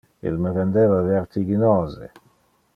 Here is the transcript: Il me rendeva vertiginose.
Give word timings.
Il 0.29 0.37
me 0.39 0.49
rendeva 0.51 1.03
vertiginose. 1.03 2.11